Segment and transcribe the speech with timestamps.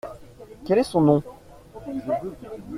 [0.65, 1.23] Quel est son nom?